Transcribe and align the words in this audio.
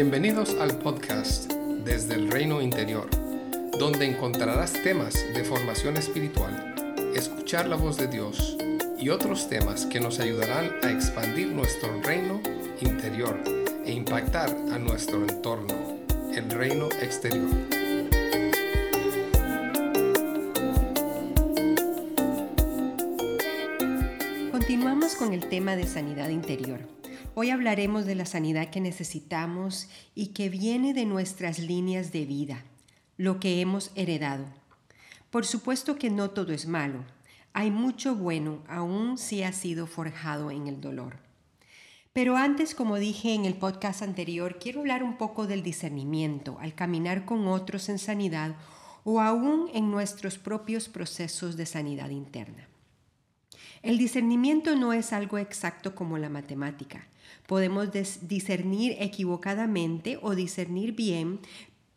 Bienvenidos 0.00 0.54
al 0.60 0.78
podcast 0.78 1.52
Desde 1.84 2.14
el 2.14 2.30
Reino 2.30 2.62
Interior, 2.62 3.10
donde 3.80 4.06
encontrarás 4.06 4.72
temas 4.84 5.12
de 5.34 5.42
formación 5.42 5.96
espiritual, 5.96 6.72
escuchar 7.16 7.66
la 7.66 7.74
voz 7.74 7.96
de 7.96 8.06
Dios 8.06 8.56
y 8.96 9.08
otros 9.08 9.48
temas 9.48 9.86
que 9.86 9.98
nos 9.98 10.20
ayudarán 10.20 10.70
a 10.84 10.92
expandir 10.92 11.48
nuestro 11.48 12.00
reino 12.00 12.40
interior 12.80 13.42
e 13.84 13.90
impactar 13.90 14.50
a 14.72 14.78
nuestro 14.78 15.20
entorno, 15.20 15.74
el 16.32 16.48
reino 16.48 16.88
exterior. 17.02 17.50
Continuamos 24.52 25.16
con 25.16 25.32
el 25.32 25.48
tema 25.48 25.74
de 25.74 25.88
sanidad 25.88 26.28
interior. 26.28 26.97
Hoy 27.40 27.50
hablaremos 27.50 28.04
de 28.04 28.16
la 28.16 28.26
sanidad 28.26 28.68
que 28.68 28.80
necesitamos 28.80 29.88
y 30.16 30.32
que 30.32 30.48
viene 30.48 30.92
de 30.92 31.06
nuestras 31.06 31.60
líneas 31.60 32.10
de 32.10 32.26
vida, 32.26 32.64
lo 33.16 33.38
que 33.38 33.60
hemos 33.60 33.92
heredado. 33.94 34.44
Por 35.30 35.46
supuesto 35.46 35.94
que 35.98 36.10
no 36.10 36.30
todo 36.30 36.52
es 36.52 36.66
malo. 36.66 37.04
Hay 37.52 37.70
mucho 37.70 38.16
bueno, 38.16 38.64
aun 38.66 39.18
si 39.18 39.44
ha 39.44 39.52
sido 39.52 39.86
forjado 39.86 40.50
en 40.50 40.66
el 40.66 40.80
dolor. 40.80 41.18
Pero 42.12 42.36
antes, 42.36 42.74
como 42.74 42.96
dije 42.96 43.34
en 43.34 43.44
el 43.44 43.54
podcast 43.54 44.02
anterior, 44.02 44.58
quiero 44.58 44.80
hablar 44.80 45.04
un 45.04 45.16
poco 45.16 45.46
del 45.46 45.62
discernimiento 45.62 46.58
al 46.58 46.74
caminar 46.74 47.24
con 47.24 47.46
otros 47.46 47.88
en 47.88 48.00
sanidad 48.00 48.56
o 49.04 49.20
aún 49.20 49.70
en 49.74 49.92
nuestros 49.92 50.38
propios 50.38 50.88
procesos 50.88 51.56
de 51.56 51.66
sanidad 51.66 52.10
interna. 52.10 52.66
El 53.82 53.96
discernimiento 53.96 54.74
no 54.74 54.92
es 54.92 55.12
algo 55.12 55.38
exacto 55.38 55.94
como 55.94 56.18
la 56.18 56.28
matemática. 56.28 57.06
Podemos 57.46 57.88
discernir 58.22 58.96
equivocadamente 59.00 60.18
o 60.22 60.34
discernir 60.34 60.92
bien, 60.92 61.40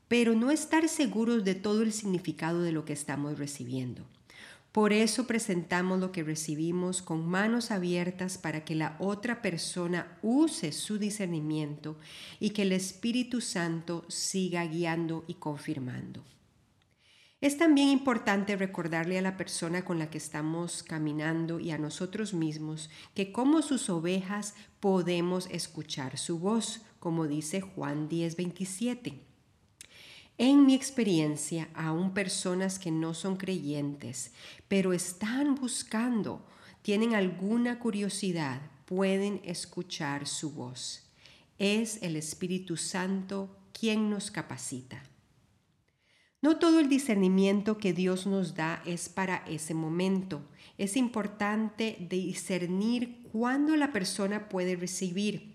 pero 0.07 0.35
no 0.35 0.51
estar 0.51 0.87
seguros 0.89 1.43
de 1.43 1.55
todo 1.55 1.81
el 1.83 1.93
significado 1.93 2.61
de 2.61 2.71
lo 2.71 2.85
que 2.85 2.93
estamos 2.93 3.39
recibiendo. 3.39 4.03
Por 4.71 4.93
eso 4.93 5.27
presentamos 5.27 5.99
lo 5.99 6.13
que 6.13 6.23
recibimos 6.23 7.01
con 7.01 7.27
manos 7.27 7.71
abiertas 7.71 8.37
para 8.37 8.63
que 8.63 8.73
la 8.73 8.95
otra 8.99 9.41
persona 9.41 10.17
use 10.21 10.71
su 10.71 10.97
discernimiento 10.97 11.97
y 12.39 12.51
que 12.51 12.61
el 12.61 12.71
Espíritu 12.71 13.41
Santo 13.41 14.05
siga 14.07 14.65
guiando 14.65 15.25
y 15.27 15.33
confirmando. 15.33 16.23
Es 17.41 17.57
también 17.57 17.87
importante 17.87 18.55
recordarle 18.55 19.17
a 19.17 19.21
la 19.23 19.35
persona 19.35 19.83
con 19.83 19.97
la 19.97 20.11
que 20.11 20.19
estamos 20.19 20.83
caminando 20.83 21.59
y 21.59 21.71
a 21.71 21.79
nosotros 21.79 22.35
mismos 22.35 22.91
que 23.15 23.31
como 23.31 23.63
sus 23.63 23.89
ovejas 23.89 24.53
podemos 24.79 25.47
escuchar 25.49 26.19
su 26.19 26.37
voz, 26.37 26.81
como 26.99 27.27
dice 27.27 27.59
Juan 27.61 28.07
10:27. 28.07 29.23
En 30.37 30.67
mi 30.67 30.75
experiencia, 30.75 31.67
aún 31.73 32.13
personas 32.13 32.77
que 32.77 32.91
no 32.91 33.15
son 33.15 33.37
creyentes, 33.37 34.33
pero 34.67 34.93
están 34.93 35.55
buscando, 35.55 36.45
tienen 36.83 37.15
alguna 37.15 37.79
curiosidad, 37.79 38.61
pueden 38.85 39.41
escuchar 39.43 40.27
su 40.27 40.51
voz. 40.51 41.09
Es 41.57 42.03
el 42.03 42.15
Espíritu 42.17 42.77
Santo 42.77 43.55
quien 43.73 44.11
nos 44.11 44.29
capacita. 44.29 45.10
No 46.41 46.57
todo 46.57 46.79
el 46.79 46.89
discernimiento 46.89 47.77
que 47.77 47.93
Dios 47.93 48.25
nos 48.25 48.55
da 48.55 48.81
es 48.83 49.09
para 49.09 49.43
ese 49.47 49.75
momento. 49.75 50.41
Es 50.79 50.97
importante 50.97 51.97
discernir 52.09 53.21
cuándo 53.31 53.75
la 53.75 53.93
persona 53.93 54.49
puede 54.49 54.75
recibir, 54.75 55.53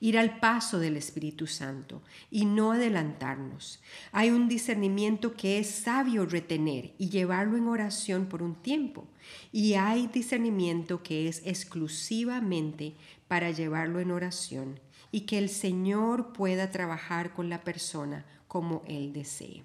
ir 0.00 0.18
al 0.18 0.40
paso 0.40 0.80
del 0.80 0.96
Espíritu 0.96 1.46
Santo 1.46 2.02
y 2.32 2.46
no 2.46 2.72
adelantarnos. 2.72 3.80
Hay 4.10 4.30
un 4.30 4.48
discernimiento 4.48 5.34
que 5.34 5.60
es 5.60 5.68
sabio 5.70 6.26
retener 6.26 6.94
y 6.98 7.08
llevarlo 7.08 7.56
en 7.56 7.68
oración 7.68 8.26
por 8.26 8.42
un 8.42 8.56
tiempo. 8.56 9.06
Y 9.52 9.74
hay 9.74 10.08
discernimiento 10.08 11.04
que 11.04 11.28
es 11.28 11.42
exclusivamente 11.44 12.94
para 13.28 13.52
llevarlo 13.52 14.00
en 14.00 14.10
oración 14.10 14.80
y 15.12 15.20
que 15.20 15.38
el 15.38 15.48
Señor 15.48 16.32
pueda 16.32 16.72
trabajar 16.72 17.34
con 17.34 17.48
la 17.48 17.62
persona 17.62 18.26
como 18.48 18.82
Él 18.88 19.12
desee. 19.12 19.62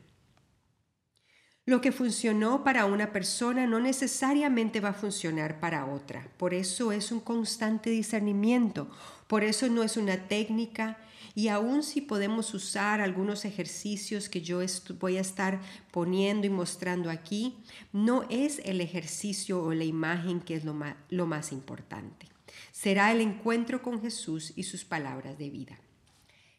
Lo 1.68 1.82
que 1.82 1.92
funcionó 1.92 2.64
para 2.64 2.86
una 2.86 3.12
persona 3.12 3.68
no 3.68 3.82
necesariamente 3.82 4.80
va 4.80 4.90
a 4.90 4.94
funcionar 4.94 5.60
para 5.60 5.86
otra. 5.86 6.26
Por 6.38 6.54
eso 6.54 6.94
es 6.94 7.12
un 7.12 7.20
constante 7.20 7.90
discernimiento. 7.90 8.90
Por 9.28 9.44
eso 9.44 9.68
no 9.68 9.84
es 9.84 9.98
una 9.98 10.30
técnica. 10.30 10.98
Y 11.36 11.50
aun 11.50 11.84
si 11.84 12.00
podemos 12.00 12.54
usar 12.54 13.02
algunos 13.02 13.44
ejercicios 13.44 14.30
que 14.30 14.42
yo 14.42 14.62
voy 14.98 15.18
a 15.18 15.22
estar 15.22 15.60
poniendo 15.92 16.48
y 16.48 16.50
mostrando 16.50 17.10
aquí, 17.10 17.58
no 17.92 18.24
es 18.30 18.62
el 18.64 18.80
ejercicio 18.80 19.62
o 19.62 19.74
la 19.74 19.84
imagen 19.84 20.40
que 20.40 20.56
es 20.56 20.64
lo 20.64 21.26
más 21.28 21.52
importante. 21.52 22.28
Será 22.72 23.12
el 23.12 23.20
encuentro 23.20 23.82
con 23.84 24.02
Jesús 24.02 24.54
y 24.56 24.64
sus 24.64 24.86
palabras 24.86 25.38
de 25.38 25.50
vida. 25.50 25.78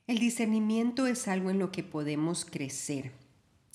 El 0.07 0.19
discernimiento 0.19 1.07
es 1.07 1.29
algo 1.29 1.49
en 1.49 1.59
lo 1.59 1.73
que 1.73 1.83
podemos 1.83 2.45
crecer 2.45 3.11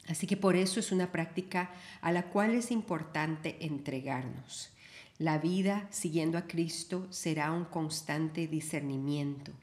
Así 0.08 0.28
que 0.28 0.38
por 0.38 0.56
eso 0.56 0.80
es 0.80 0.92
una 0.92 1.12
práctica 1.12 1.72
a 2.02 2.12
la 2.12 2.24
cual 2.30 2.54
es 2.54 2.72
importante 2.72 3.58
entregarnos. 3.66 4.70
La 5.18 5.38
vida 5.38 5.88
siguiendo 5.92 6.38
a 6.38 6.48
Cristo 6.48 7.08
será 7.10 7.52
un 7.52 7.66
constante 7.66 8.48
discernimiento. 8.48 9.54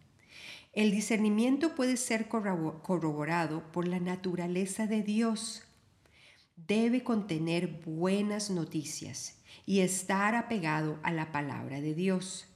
El 0.72 0.92
discernimiento 0.92 1.74
puede 1.74 1.96
ser 1.96 2.28
corroborado 2.28 3.70
por 3.72 3.86
la 3.86 3.98
naturaleza 3.98 4.86
de 4.86 5.02
Dios. 5.02 5.64
Debe 6.56 7.02
contener 7.02 7.82
buenas 7.84 8.50
noticias 8.50 9.36
y 9.66 9.80
estar 9.80 10.34
apegado 10.34 10.98
a 11.02 11.10
la 11.10 11.32
palabra 11.32 11.80
de 11.80 11.94
Dios. 11.94 12.46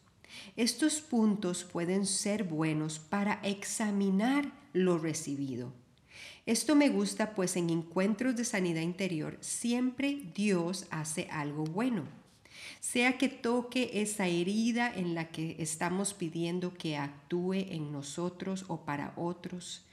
Estos 0.56 1.00
puntos 1.00 1.64
pueden 1.64 2.06
ser 2.06 2.44
buenos 2.44 2.98
para 2.98 3.40
examinar 3.42 4.52
lo 4.72 4.98
recibido 4.98 5.72
esto 6.46 6.76
me 6.76 6.90
gusta 6.90 7.34
pues 7.34 7.56
en 7.56 7.70
encuentros 7.70 8.36
de 8.36 8.44
sanidad 8.44 8.82
interior 8.82 9.38
siempre 9.40 10.20
Dios 10.34 10.86
hace 10.90 11.26
algo 11.30 11.64
bueno. 11.64 12.04
Sea 12.80 13.16
que 13.16 13.28
toque 13.30 13.90
esa 13.94 14.26
herida 14.26 14.92
en 14.94 15.14
la 15.14 15.30
que 15.30 15.56
estamos 15.58 16.12
pidiendo 16.12 16.74
que 16.74 16.98
actúe 16.98 17.54
en 17.54 17.92
nosotros 17.92 18.66
o 18.68 18.84
para 18.84 19.14
otros, 19.16 19.86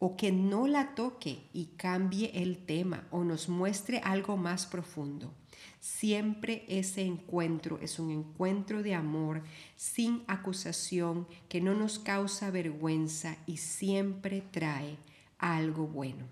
o 0.00 0.16
que 0.16 0.32
no 0.32 0.66
la 0.66 0.96
toque 0.96 1.44
y 1.52 1.66
cambie 1.76 2.32
el 2.34 2.58
tema 2.58 3.06
o 3.12 3.22
nos 3.22 3.48
muestre 3.48 4.00
algo 4.02 4.36
más 4.36 4.66
profundo. 4.66 5.32
Siempre 5.78 6.64
ese 6.66 7.02
encuentro 7.02 7.78
es 7.80 8.00
un 8.00 8.10
encuentro 8.10 8.82
de 8.82 8.96
amor 8.96 9.44
sin 9.76 10.24
acusación 10.26 11.28
que 11.48 11.60
no 11.60 11.74
nos 11.74 12.00
causa 12.00 12.50
vergüenza 12.50 13.36
y 13.46 13.58
siempre 13.58 14.42
trae 14.50 14.96
algo 15.42 15.86
bueno. 15.86 16.26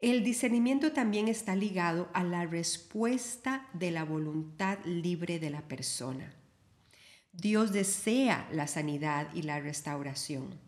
El 0.00 0.22
discernimiento 0.22 0.92
también 0.92 1.28
está 1.28 1.56
ligado 1.56 2.08
a 2.14 2.22
la 2.22 2.46
respuesta 2.46 3.68
de 3.72 3.90
la 3.90 4.04
voluntad 4.04 4.78
libre 4.84 5.38
de 5.38 5.50
la 5.50 5.62
persona. 5.62 6.32
Dios 7.32 7.72
desea 7.72 8.48
la 8.52 8.66
sanidad 8.66 9.28
y 9.34 9.42
la 9.42 9.60
restauración, 9.60 10.58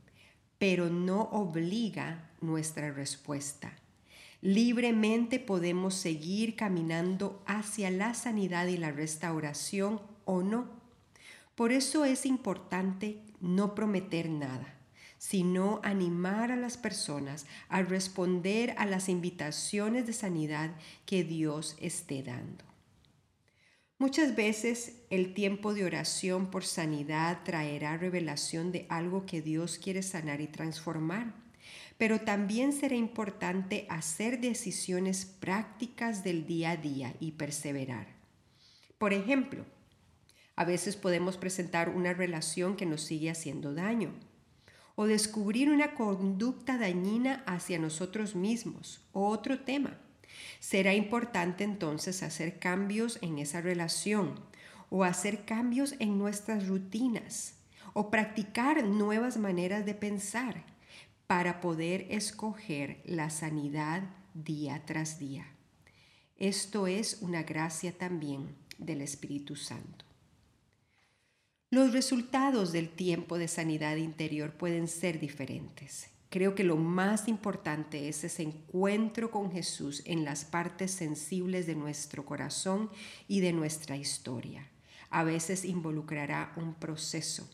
pero 0.58 0.90
no 0.90 1.22
obliga 1.32 2.30
nuestra 2.40 2.92
respuesta. 2.92 3.72
Libremente 4.42 5.38
podemos 5.38 5.94
seguir 5.94 6.56
caminando 6.56 7.42
hacia 7.46 7.90
la 7.90 8.14
sanidad 8.14 8.66
y 8.66 8.76
la 8.76 8.90
restauración 8.90 10.00
o 10.24 10.42
no. 10.42 10.66
Por 11.54 11.72
eso 11.72 12.04
es 12.04 12.26
importante 12.26 13.18
no 13.40 13.74
prometer 13.74 14.28
nada 14.28 14.81
sino 15.22 15.80
animar 15.84 16.50
a 16.50 16.56
las 16.56 16.76
personas 16.76 17.46
a 17.68 17.80
responder 17.82 18.74
a 18.76 18.86
las 18.86 19.08
invitaciones 19.08 20.04
de 20.04 20.12
sanidad 20.12 20.72
que 21.06 21.22
Dios 21.22 21.76
esté 21.78 22.24
dando. 22.24 22.64
Muchas 23.98 24.34
veces 24.34 24.96
el 25.10 25.32
tiempo 25.32 25.74
de 25.74 25.84
oración 25.84 26.50
por 26.50 26.64
sanidad 26.64 27.44
traerá 27.44 27.96
revelación 27.96 28.72
de 28.72 28.84
algo 28.88 29.24
que 29.24 29.40
Dios 29.40 29.78
quiere 29.78 30.02
sanar 30.02 30.40
y 30.40 30.48
transformar, 30.48 31.32
pero 31.98 32.22
también 32.22 32.72
será 32.72 32.96
importante 32.96 33.86
hacer 33.88 34.40
decisiones 34.40 35.24
prácticas 35.24 36.24
del 36.24 36.48
día 36.48 36.72
a 36.72 36.76
día 36.76 37.14
y 37.20 37.30
perseverar. 37.30 38.08
Por 38.98 39.12
ejemplo, 39.12 39.64
a 40.56 40.64
veces 40.64 40.96
podemos 40.96 41.36
presentar 41.36 41.90
una 41.90 42.12
relación 42.12 42.74
que 42.74 42.86
nos 42.86 43.02
sigue 43.02 43.30
haciendo 43.30 43.72
daño 43.72 44.12
o 45.02 45.08
descubrir 45.08 45.68
una 45.68 45.94
conducta 45.96 46.78
dañina 46.78 47.42
hacia 47.44 47.80
nosotros 47.80 48.36
mismos 48.36 49.00
o 49.10 49.26
otro 49.26 49.58
tema. 49.58 49.98
Será 50.60 50.94
importante 50.94 51.64
entonces 51.64 52.22
hacer 52.22 52.60
cambios 52.60 53.18
en 53.20 53.40
esa 53.40 53.60
relación 53.60 54.38
o 54.90 55.02
hacer 55.02 55.44
cambios 55.44 55.96
en 55.98 56.18
nuestras 56.18 56.68
rutinas 56.68 57.54
o 57.94 58.12
practicar 58.12 58.84
nuevas 58.84 59.38
maneras 59.38 59.84
de 59.84 59.94
pensar 59.94 60.64
para 61.26 61.60
poder 61.60 62.06
escoger 62.08 63.02
la 63.04 63.28
sanidad 63.28 64.04
día 64.34 64.84
tras 64.86 65.18
día. 65.18 65.46
Esto 66.36 66.86
es 66.86 67.18
una 67.22 67.42
gracia 67.42 67.90
también 67.90 68.54
del 68.78 69.00
Espíritu 69.00 69.56
Santo. 69.56 70.11
Los 71.72 71.94
resultados 71.94 72.70
del 72.70 72.90
tiempo 72.90 73.38
de 73.38 73.48
sanidad 73.48 73.96
interior 73.96 74.52
pueden 74.52 74.88
ser 74.88 75.18
diferentes. 75.18 76.10
Creo 76.28 76.54
que 76.54 76.64
lo 76.64 76.76
más 76.76 77.28
importante 77.28 78.10
es 78.10 78.24
ese 78.24 78.42
encuentro 78.42 79.30
con 79.30 79.50
Jesús 79.50 80.02
en 80.04 80.22
las 80.22 80.44
partes 80.44 80.90
sensibles 80.90 81.66
de 81.66 81.74
nuestro 81.74 82.26
corazón 82.26 82.90
y 83.26 83.40
de 83.40 83.54
nuestra 83.54 83.96
historia. 83.96 84.68
A 85.08 85.24
veces 85.24 85.64
involucrará 85.64 86.52
un 86.56 86.74
proceso. 86.74 87.48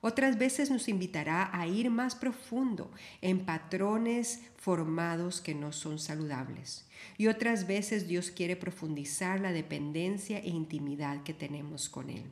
Otras 0.00 0.36
veces 0.36 0.68
nos 0.68 0.88
invitará 0.88 1.56
a 1.56 1.68
ir 1.68 1.90
más 1.90 2.16
profundo 2.16 2.90
en 3.20 3.44
patrones 3.44 4.40
formados 4.56 5.40
que 5.40 5.54
no 5.54 5.70
son 5.70 6.00
saludables. 6.00 6.88
Y 7.18 7.28
otras 7.28 7.68
veces 7.68 8.08
Dios 8.08 8.32
quiere 8.32 8.56
profundizar 8.56 9.38
la 9.38 9.52
dependencia 9.52 10.40
e 10.40 10.48
intimidad 10.48 11.22
que 11.22 11.34
tenemos 11.34 11.88
con 11.88 12.10
Él. 12.10 12.24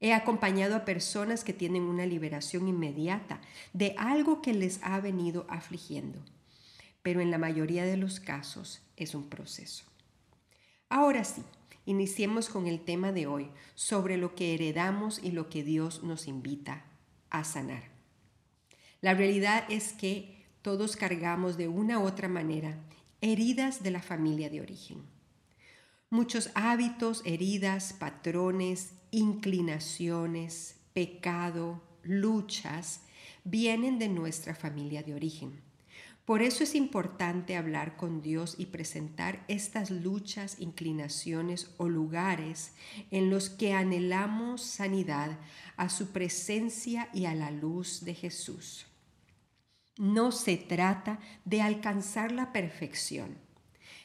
He 0.00 0.12
acompañado 0.12 0.76
a 0.76 0.84
personas 0.84 1.42
que 1.42 1.52
tienen 1.52 1.82
una 1.82 2.06
liberación 2.06 2.68
inmediata 2.68 3.40
de 3.72 3.94
algo 3.98 4.42
que 4.42 4.54
les 4.54 4.80
ha 4.82 5.00
venido 5.00 5.44
afligiendo, 5.48 6.20
pero 7.02 7.20
en 7.20 7.30
la 7.30 7.38
mayoría 7.38 7.84
de 7.84 7.96
los 7.96 8.20
casos 8.20 8.80
es 8.96 9.14
un 9.14 9.28
proceso. 9.28 9.84
Ahora 10.88 11.24
sí, 11.24 11.42
iniciemos 11.84 12.48
con 12.48 12.66
el 12.66 12.80
tema 12.80 13.12
de 13.12 13.26
hoy 13.26 13.50
sobre 13.74 14.16
lo 14.16 14.34
que 14.34 14.54
heredamos 14.54 15.20
y 15.22 15.32
lo 15.32 15.48
que 15.48 15.64
Dios 15.64 16.04
nos 16.04 16.28
invita 16.28 16.84
a 17.30 17.44
sanar. 17.44 17.82
La 19.00 19.14
realidad 19.14 19.64
es 19.68 19.92
que 19.92 20.44
todos 20.62 20.96
cargamos 20.96 21.56
de 21.56 21.68
una 21.68 21.98
u 21.98 22.04
otra 22.04 22.28
manera 22.28 22.78
heridas 23.20 23.82
de 23.82 23.90
la 23.90 24.02
familia 24.02 24.48
de 24.48 24.60
origen. 24.60 25.02
Muchos 26.10 26.50
hábitos, 26.54 27.22
heridas, 27.24 27.92
patrones, 27.92 28.92
inclinaciones, 29.10 30.76
pecado, 30.92 31.82
luchas, 32.02 33.02
vienen 33.44 33.98
de 33.98 34.08
nuestra 34.08 34.54
familia 34.54 35.02
de 35.02 35.14
origen. 35.14 35.60
Por 36.24 36.42
eso 36.42 36.62
es 36.62 36.74
importante 36.74 37.56
hablar 37.56 37.96
con 37.96 38.20
Dios 38.20 38.54
y 38.58 38.66
presentar 38.66 39.42
estas 39.48 39.90
luchas, 39.90 40.60
inclinaciones 40.60 41.70
o 41.78 41.88
lugares 41.88 42.72
en 43.10 43.30
los 43.30 43.48
que 43.48 43.72
anhelamos 43.72 44.60
sanidad 44.60 45.38
a 45.78 45.88
su 45.88 46.08
presencia 46.08 47.08
y 47.14 47.24
a 47.24 47.34
la 47.34 47.50
luz 47.50 48.04
de 48.04 48.14
Jesús. 48.14 48.86
No 49.96 50.30
se 50.30 50.58
trata 50.58 51.18
de 51.46 51.62
alcanzar 51.62 52.30
la 52.30 52.52
perfección 52.52 53.47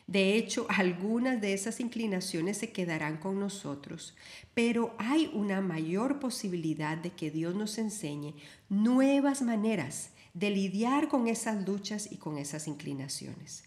de 0.07 0.35
hecho, 0.35 0.65
algunas 0.69 1.39
de 1.39 1.53
esas 1.53 1.79
inclinaciones 1.79 2.57
se 2.57 2.71
quedarán 2.71 3.17
con 3.17 3.39
nosotros, 3.39 4.15
pero 4.53 4.93
hay 4.97 5.31
una 5.33 5.61
mayor 5.61 6.19
posibilidad 6.19 6.97
de 6.97 7.11
que 7.11 7.31
Dios 7.31 7.55
nos 7.55 7.77
enseñe 7.77 8.35
nuevas 8.67 9.41
maneras 9.41 10.09
de 10.33 10.49
lidiar 10.49 11.07
con 11.07 11.27
esas 11.27 11.65
luchas 11.65 12.11
y 12.11 12.17
con 12.17 12.37
esas 12.37 12.67
inclinaciones. 12.67 13.63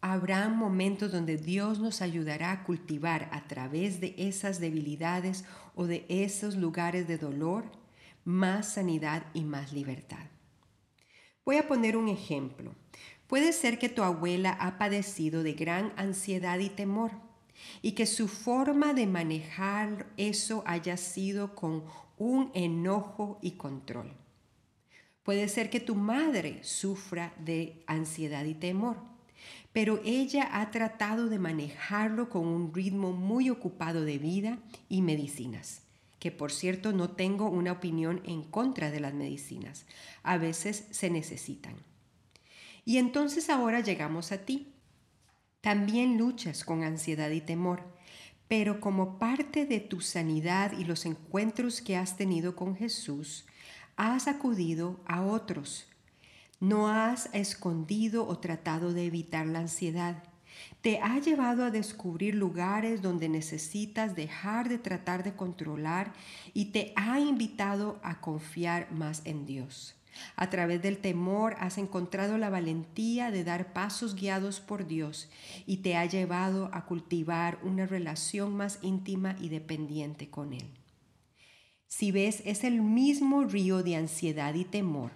Habrá 0.00 0.48
momentos 0.48 1.12
donde 1.12 1.36
Dios 1.36 1.78
nos 1.78 2.02
ayudará 2.02 2.52
a 2.52 2.64
cultivar 2.64 3.30
a 3.32 3.46
través 3.46 4.00
de 4.00 4.14
esas 4.18 4.58
debilidades 4.58 5.44
o 5.74 5.86
de 5.86 6.04
esos 6.08 6.56
lugares 6.56 7.06
de 7.06 7.18
dolor 7.18 7.64
más 8.24 8.74
sanidad 8.74 9.24
y 9.32 9.42
más 9.44 9.72
libertad. 9.72 10.26
Voy 11.44 11.56
a 11.56 11.66
poner 11.66 11.96
un 11.96 12.08
ejemplo. 12.08 12.74
Puede 13.32 13.54
ser 13.54 13.78
que 13.78 13.88
tu 13.88 14.02
abuela 14.02 14.50
ha 14.60 14.76
padecido 14.76 15.42
de 15.42 15.54
gran 15.54 15.94
ansiedad 15.96 16.58
y 16.58 16.68
temor 16.68 17.12
y 17.80 17.92
que 17.92 18.04
su 18.04 18.28
forma 18.28 18.92
de 18.92 19.06
manejar 19.06 20.04
eso 20.18 20.62
haya 20.66 20.98
sido 20.98 21.54
con 21.54 21.82
un 22.18 22.50
enojo 22.52 23.38
y 23.40 23.52
control. 23.52 24.12
Puede 25.22 25.48
ser 25.48 25.70
que 25.70 25.80
tu 25.80 25.94
madre 25.94 26.62
sufra 26.62 27.32
de 27.42 27.82
ansiedad 27.86 28.44
y 28.44 28.52
temor, 28.52 28.98
pero 29.72 30.02
ella 30.04 30.50
ha 30.52 30.70
tratado 30.70 31.30
de 31.30 31.38
manejarlo 31.38 32.28
con 32.28 32.46
un 32.46 32.74
ritmo 32.74 33.12
muy 33.12 33.48
ocupado 33.48 34.04
de 34.04 34.18
vida 34.18 34.58
y 34.90 35.00
medicinas, 35.00 35.80
que 36.18 36.32
por 36.32 36.52
cierto 36.52 36.92
no 36.92 37.08
tengo 37.08 37.48
una 37.48 37.72
opinión 37.72 38.20
en 38.26 38.42
contra 38.42 38.90
de 38.90 39.00
las 39.00 39.14
medicinas, 39.14 39.86
a 40.22 40.36
veces 40.36 40.86
se 40.90 41.08
necesitan. 41.08 41.91
Y 42.84 42.98
entonces 42.98 43.50
ahora 43.50 43.80
llegamos 43.80 44.32
a 44.32 44.38
ti. 44.38 44.72
También 45.60 46.18
luchas 46.18 46.64
con 46.64 46.82
ansiedad 46.82 47.30
y 47.30 47.40
temor, 47.40 47.82
pero 48.48 48.80
como 48.80 49.18
parte 49.18 49.64
de 49.64 49.80
tu 49.80 50.00
sanidad 50.00 50.72
y 50.76 50.84
los 50.84 51.06
encuentros 51.06 51.80
que 51.80 51.96
has 51.96 52.16
tenido 52.16 52.56
con 52.56 52.74
Jesús, 52.74 53.46
has 53.96 54.26
acudido 54.26 54.98
a 55.06 55.22
otros. 55.22 55.86
No 56.58 56.88
has 56.88 57.28
escondido 57.32 58.26
o 58.26 58.38
tratado 58.38 58.92
de 58.92 59.06
evitar 59.06 59.46
la 59.46 59.60
ansiedad. 59.60 60.24
Te 60.80 60.98
ha 60.98 61.18
llevado 61.18 61.64
a 61.64 61.70
descubrir 61.70 62.34
lugares 62.34 63.02
donde 63.02 63.28
necesitas 63.28 64.16
dejar 64.16 64.68
de 64.68 64.78
tratar 64.78 65.22
de 65.22 65.34
controlar 65.34 66.12
y 66.54 66.66
te 66.66 66.92
ha 66.96 67.20
invitado 67.20 68.00
a 68.02 68.20
confiar 68.20 68.90
más 68.92 69.22
en 69.24 69.46
Dios. 69.46 69.94
A 70.36 70.50
través 70.50 70.82
del 70.82 70.98
temor 70.98 71.56
has 71.58 71.78
encontrado 71.78 72.38
la 72.38 72.50
valentía 72.50 73.30
de 73.30 73.44
dar 73.44 73.72
pasos 73.72 74.14
guiados 74.14 74.60
por 74.60 74.86
Dios 74.86 75.28
y 75.66 75.78
te 75.78 75.96
ha 75.96 76.06
llevado 76.06 76.70
a 76.72 76.86
cultivar 76.86 77.58
una 77.62 77.86
relación 77.86 78.54
más 78.56 78.78
íntima 78.82 79.36
y 79.40 79.48
dependiente 79.48 80.28
con 80.30 80.52
Él. 80.52 80.70
Si 81.86 82.10
ves, 82.10 82.42
es 82.46 82.64
el 82.64 82.80
mismo 82.80 83.44
río 83.44 83.82
de 83.82 83.96
ansiedad 83.96 84.54
y 84.54 84.64
temor, 84.64 85.12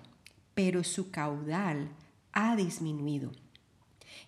pero 0.54 0.84
su 0.84 1.10
caudal 1.10 1.88
ha 2.32 2.54
disminuido. 2.56 3.32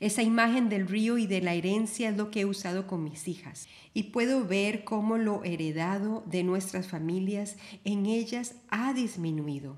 Esa 0.00 0.22
imagen 0.22 0.68
del 0.68 0.86
río 0.86 1.18
y 1.18 1.26
de 1.26 1.40
la 1.40 1.54
herencia 1.54 2.08
es 2.08 2.16
lo 2.16 2.30
que 2.30 2.40
he 2.40 2.44
usado 2.44 2.86
con 2.86 3.02
mis 3.02 3.26
hijas 3.26 3.66
y 3.94 4.04
puedo 4.04 4.46
ver 4.46 4.84
cómo 4.84 5.18
lo 5.18 5.44
heredado 5.44 6.22
de 6.26 6.44
nuestras 6.44 6.86
familias 6.86 7.56
en 7.84 8.06
ellas 8.06 8.54
ha 8.70 8.92
disminuido 8.94 9.76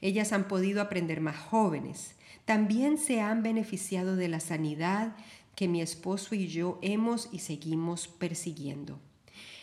ellas 0.00 0.32
han 0.32 0.48
podido 0.48 0.80
aprender 0.80 1.20
más 1.20 1.36
jóvenes. 1.36 2.14
También 2.44 2.98
se 2.98 3.20
han 3.20 3.42
beneficiado 3.42 4.16
de 4.16 4.28
la 4.28 4.40
sanidad 4.40 5.16
que 5.54 5.68
mi 5.68 5.82
esposo 5.82 6.34
y 6.34 6.48
yo 6.48 6.78
hemos 6.82 7.28
y 7.32 7.40
seguimos 7.40 8.08
persiguiendo. 8.08 8.98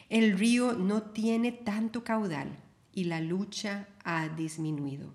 El 0.10 0.38
río 0.38 0.74
no 0.74 1.04
tiene 1.04 1.52
tanto 1.52 2.04
caudal 2.04 2.58
y 2.94 3.06
la 3.06 3.20
lucha 3.20 3.90
ha 4.04 4.30
disminuido. 4.30 5.14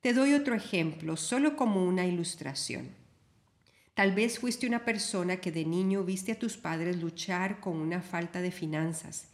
Te 0.00 0.12
doy 0.12 0.34
otro 0.34 0.54
ejemplo, 0.54 1.16
solo 1.16 1.56
como 1.56 1.84
una 1.84 2.06
ilustración. 2.06 2.90
Tal 3.94 4.12
vez 4.12 4.38
fuiste 4.38 4.66
una 4.66 4.84
persona 4.84 5.36
que 5.36 5.52
de 5.52 5.64
niño 5.64 6.02
viste 6.02 6.32
a 6.32 6.38
tus 6.38 6.56
padres 6.56 7.00
luchar 7.00 7.60
con 7.60 7.76
una 7.76 8.02
falta 8.02 8.42
de 8.42 8.50
finanzas 8.50 9.28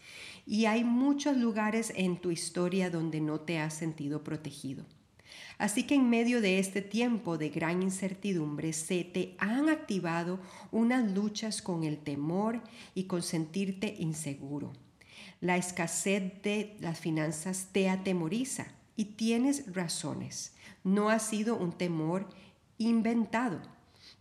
y 0.51 0.67
hay 0.67 0.83
muchos 0.83 1.37
lugares 1.37 1.93
en 1.95 2.17
tu 2.17 2.33
historia 2.33 2.91
donde 2.91 3.21
no 3.21 3.39
te 3.39 3.61
has 3.61 3.73
sentido 3.73 4.25
protegido. 4.25 4.85
Así 5.59 5.85
que 5.85 5.95
en 5.95 6.11
medio 6.11 6.41
de 6.41 6.59
este 6.59 6.83
tiempo 6.83 7.39
de 7.39 7.51
gran 7.51 7.85
incertidumbre 7.85 8.73
se 8.73 9.05
te 9.05 9.37
han 9.39 9.69
activado 9.69 10.41
unas 10.73 11.09
luchas 11.09 11.63
con 11.63 11.85
el 11.85 11.99
temor 11.99 12.61
y 12.97 13.05
con 13.05 13.23
sentirte 13.23 13.95
inseguro. 14.01 14.73
La 15.41 15.57
escasez 15.57 16.43
de 16.43 16.77
las 16.81 16.99
finanzas 16.99 17.69
te 17.71 17.89
atemoriza 17.89 18.67
y 18.97 19.05
tienes 19.05 19.73
razones. 19.73 20.55
No 20.83 21.11
ha 21.11 21.21
sido 21.21 21.57
un 21.57 21.71
temor 21.71 22.29
inventado 22.77 23.63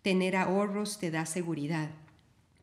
Tener 0.02 0.38
ahorros 0.38 0.98
te 0.98 1.12
da 1.12 1.26
seguridad, 1.26 1.90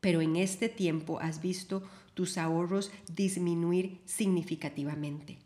pero 0.00 0.22
en 0.22 0.36
este 0.36 0.70
tiempo 0.70 1.20
has 1.20 1.42
visto 1.42 1.82
tus 2.16 2.38
ahorros 2.38 2.90
disminuir 3.14 4.00
significativamente. 4.06 5.36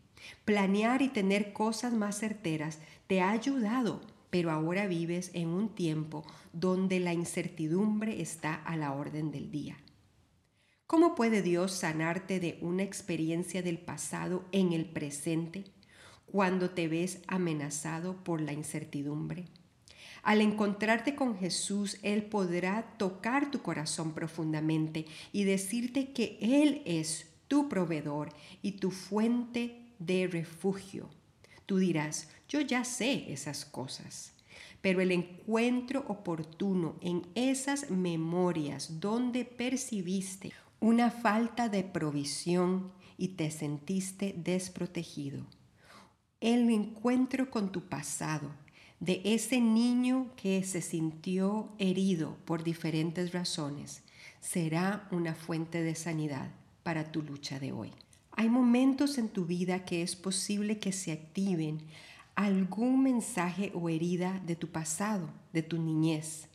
Planear 0.45 1.01
y 1.01 1.09
tener 1.09 1.51
cosas 1.51 1.91
más 1.91 2.17
certeras 2.17 2.79
te 3.07 3.19
ha 3.19 3.31
ayudado, 3.31 3.99
pero 4.29 4.51
ahora 4.51 4.87
vives 4.87 5.31
en 5.33 5.49
un 5.49 5.75
tiempo 5.75 6.23
donde 6.53 7.01
la 7.01 7.11
incertidumbre 7.11 8.21
está 8.21 8.55
a 8.55 8.77
la 8.77 8.93
orden 8.93 9.31
del 9.31 9.51
día. 9.51 9.75
¿Cómo 10.87 11.13
puede 11.13 11.41
Dios 11.41 11.73
sanarte 11.73 12.39
de 12.39 12.57
una 12.61 12.83
experiencia 12.83 13.61
del 13.61 13.77
pasado 13.77 14.45
en 14.53 14.71
el 14.71 14.85
presente 14.85 15.65
cuando 16.25 16.69
te 16.69 16.87
ves 16.87 17.21
amenazado 17.27 18.23
por 18.23 18.39
la 18.39 18.53
incertidumbre? 18.53 19.49
Al 20.23 20.41
encontrarte 20.41 21.15
con 21.15 21.37
Jesús, 21.37 21.97
Él 22.03 22.23
podrá 22.23 22.83
tocar 22.97 23.49
tu 23.49 23.61
corazón 23.61 24.13
profundamente 24.13 25.05
y 25.31 25.43
decirte 25.45 26.11
que 26.11 26.37
Él 26.41 26.81
es 26.85 27.27
tu 27.47 27.67
proveedor 27.67 28.29
y 28.61 28.73
tu 28.73 28.91
fuente 28.91 29.93
de 29.99 30.27
refugio. 30.27 31.09
Tú 31.65 31.77
dirás, 31.77 32.29
yo 32.47 32.61
ya 32.61 32.83
sé 32.83 33.31
esas 33.31 33.65
cosas, 33.65 34.33
pero 34.81 35.01
el 35.01 35.11
encuentro 35.11 36.05
oportuno 36.07 36.95
en 37.01 37.25
esas 37.35 37.89
memorias 37.89 38.99
donde 38.99 39.45
percibiste 39.45 40.51
una 40.79 41.11
falta 41.11 41.69
de 41.69 41.83
provisión 41.83 42.91
y 43.17 43.29
te 43.29 43.51
sentiste 43.51 44.33
desprotegido. 44.35 45.45
El 46.41 46.69
encuentro 46.71 47.51
con 47.51 47.71
tu 47.71 47.81
pasado, 47.81 48.51
de 49.01 49.19
ese 49.25 49.59
niño 49.59 50.29
que 50.35 50.63
se 50.63 50.81
sintió 50.81 51.69
herido 51.79 52.37
por 52.45 52.63
diferentes 52.63 53.33
razones, 53.33 54.03
será 54.39 55.07
una 55.11 55.33
fuente 55.33 55.81
de 55.81 55.95
sanidad 55.95 56.51
para 56.83 57.11
tu 57.11 57.23
lucha 57.23 57.59
de 57.59 57.71
hoy. 57.71 57.91
Hay 58.33 58.47
momentos 58.47 59.17
en 59.17 59.27
tu 59.27 59.45
vida 59.45 59.85
que 59.85 60.03
es 60.03 60.15
posible 60.15 60.77
que 60.77 60.91
se 60.91 61.11
activen 61.11 61.79
algún 62.35 63.01
mensaje 63.01 63.71
o 63.73 63.89
herida 63.89 64.39
de 64.45 64.55
tu 64.55 64.67
pasado, 64.67 65.31
de 65.51 65.63
tu 65.63 65.81
niñez. 65.81 66.47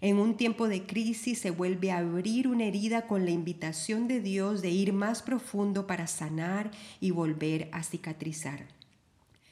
En 0.00 0.18
un 0.18 0.36
tiempo 0.36 0.66
de 0.66 0.84
crisis 0.84 1.38
se 1.38 1.52
vuelve 1.52 1.92
a 1.92 1.98
abrir 1.98 2.48
una 2.48 2.64
herida 2.64 3.06
con 3.06 3.24
la 3.24 3.30
invitación 3.30 4.08
de 4.08 4.20
Dios 4.20 4.60
de 4.60 4.70
ir 4.70 4.92
más 4.92 5.22
profundo 5.22 5.86
para 5.86 6.08
sanar 6.08 6.72
y 6.98 7.12
volver 7.12 7.68
a 7.70 7.84
cicatrizar. 7.84 8.66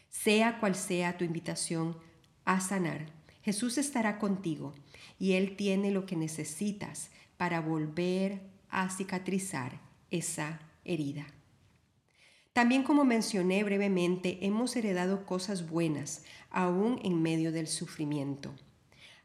Sea 0.09 0.59
cual 0.59 0.75
sea 0.75 1.17
tu 1.17 1.25
invitación 1.25 2.10
a 2.45 2.61
sanar, 2.61 3.07
Jesús 3.43 3.79
estará 3.79 4.19
contigo 4.19 4.75
y 5.19 5.33
Él 5.33 5.57
tiene 5.57 5.91
lo 5.91 6.07
que 6.07 6.17
necesitas 6.17 7.11
para 7.37 7.61
volver 7.61 8.41
a 8.69 8.91
cicatrizar 8.91 9.81
esa 10.11 10.61
herida. 10.85 11.27
También 12.53 12.83
como 12.83 13.05
mencioné 13.05 13.63
brevemente, 13.65 14.39
hemos 14.43 14.75
heredado 14.77 15.25
cosas 15.25 15.71
buenas, 15.71 16.25
aún 16.51 17.01
en 17.05 17.23
medio 17.23 17.53
del 17.53 17.69
sufrimiento. 17.69 18.53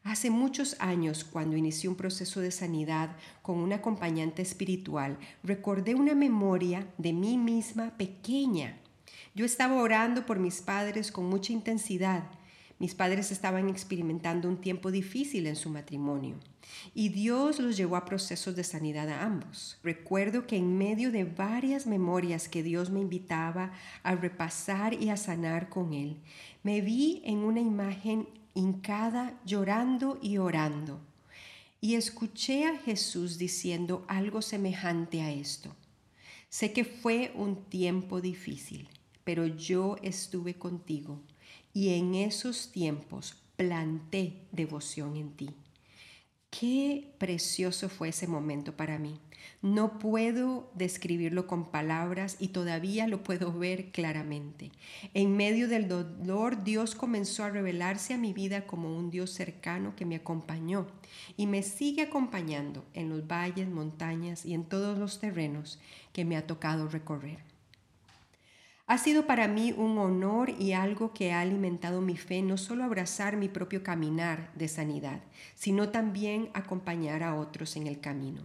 Hace 0.03 0.29
muchos 0.29 0.75
años, 0.79 1.24
cuando 1.24 1.57
inicié 1.57 1.89
un 1.89 1.95
proceso 1.95 2.39
de 2.39 2.51
sanidad 2.51 3.17
con 3.41 3.57
un 3.57 3.74
acompañante 3.74 4.43
espiritual, 4.43 5.17
recordé 5.43 5.95
una 5.95 6.13
memoria 6.13 6.88
de 7.00 7.12
mí 7.12 7.39
misma 7.39 7.98
pequeña. 7.98 8.77
Yo 9.34 9.45
estaba 9.45 9.81
orando 9.81 10.27
por 10.27 10.38
mis 10.38 10.62
padres 10.62 11.12
con 11.12 11.25
mucha 11.25 11.51
intensidad 11.51 12.24
mis 12.77 12.94
padres 12.94 13.32
estaban 13.32 13.70
experimentando 13.70 14.50
un 14.50 14.58
tiempo 14.58 14.91
difícil 14.91 15.48
en 15.48 15.55
su 15.55 15.70
matrimonio 15.70 16.38
y 16.94 17.10
Dios 17.10 17.60
los 17.60 17.77
llevó 17.77 17.96
a 17.96 18.05
procesos 18.05 18.55
de 18.55 18.63
sanidad 18.63 19.10
a 19.10 19.24
ambos. 19.24 19.77
Recuerdo 19.84 20.46
que 20.46 20.58
en 20.58 20.77
medio 20.77 21.12
de 21.12 21.24
varias 21.24 21.88
memorias 21.88 22.50
que 22.50 22.63
Dios 22.63 22.89
me 22.89 23.00
invitaba 23.00 23.72
a 24.03 24.15
repasar 24.15 24.94
y 24.94 25.10
a 25.10 25.17
sanar 25.17 25.70
con 25.70 25.94
Él, 25.94 26.17
me 26.63 26.82
vi 26.82 27.22
en 27.25 27.39
una 27.39 27.62
imagen 27.62 28.27
hincada 28.53 29.39
llorando 29.46 30.20
y 30.22 30.38
orando 30.38 31.00
y 31.82 31.96
escuché 31.96 32.65
a 32.65 32.77
Jesús 32.77 33.38
diciendo 33.38 34.05
algo 34.08 34.41
semejante 34.41 35.22
a 35.22 35.32
esto. 35.32 35.75
Sé 36.50 36.74
que 36.74 36.84
fue 36.84 37.32
un 37.36 37.65
tiempo 37.65 38.22
difícil, 38.22 38.89
pero 39.24 39.46
yo 39.46 39.98
estuve 40.01 40.55
contigo 40.55 41.22
y 41.74 41.96
en 41.96 42.16
esos 42.16 42.72
tiempos 42.72 43.36
planté 43.58 44.34
devoción 44.52 45.16
en 45.16 45.32
ti. 45.32 45.50
Qué 46.50 47.14
precioso 47.18 47.90
fue 47.90 48.10
ese 48.10 48.28
momento 48.28 48.78
para 48.78 48.98
mí. 48.98 49.20
No 49.62 50.00
puedo 50.00 50.72
describirlo 50.74 51.48
con 51.48 51.72
palabras 51.72 52.38
y 52.40 52.50
todavía 52.50 53.08
lo 53.08 53.24
puedo 53.24 53.52
ver 53.52 53.92
claramente. 53.92 54.72
En 55.14 55.36
medio 55.36 55.68
del 55.68 55.88
dolor, 55.88 56.64
Dios 56.64 56.96
comenzó 56.96 57.44
a 57.44 57.50
revelarse 57.50 58.14
a 58.14 58.18
mi 58.18 58.32
vida 58.32 58.66
como 58.68 58.96
un 58.96 59.10
Dios 59.10 59.32
cercano 59.32 59.96
que 59.96 60.06
me 60.06 60.16
acompañó 60.16 60.88
y 61.36 61.48
me 61.48 61.62
sigue 61.62 62.04
acompañando 62.04 62.86
en 62.94 63.10
los 63.10 63.28
valles, 63.28 63.68
montañas 63.68 64.46
y 64.46 64.54
en 64.54 64.64
todos 64.64 64.98
los 64.98 65.20
terrenos 65.20 65.80
que 66.14 66.25
me 66.25 66.38
ha 66.38 66.48
tocado 66.48 66.88
recorrer. 66.88 67.54
Ha 68.88 69.00
sido 69.00 69.25
para 69.25 69.48
mí 69.48 69.74
un 69.75 69.98
honor 69.98 70.51
y 70.60 70.74
algo 70.74 71.12
que 71.12 71.34
ha 71.34 71.42
alimentado 71.42 72.01
mi 72.01 72.18
fe, 72.18 72.44
no 72.44 72.56
solo 72.56 72.84
abrazar 72.84 73.36
mi 73.36 73.50
propio 73.50 73.82
caminar 73.82 74.51
de 74.54 74.68
sanidad, 74.68 75.22
sino 75.56 75.89
también 75.89 76.51
acompañar 76.54 77.24
a 77.24 77.34
otros 77.34 77.77
en 77.77 77.88
el 77.88 78.00
camino. 78.00 78.44